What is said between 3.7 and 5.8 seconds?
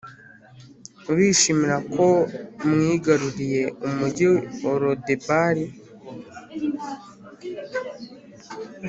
umugi wa lodebari